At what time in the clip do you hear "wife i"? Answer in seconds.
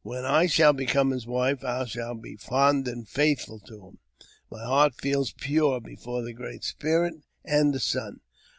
1.26-1.84